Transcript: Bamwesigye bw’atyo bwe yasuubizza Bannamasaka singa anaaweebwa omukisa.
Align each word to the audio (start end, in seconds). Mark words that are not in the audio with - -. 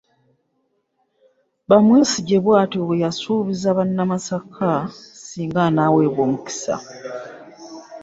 Bamwesigye 1.69 2.37
bw’atyo 2.45 2.79
bwe 2.87 2.97
yasuubizza 3.03 3.77
Bannamasaka 3.77 4.69
singa 5.27 5.59
anaaweebwa 5.69 6.21
omukisa. 6.27 6.73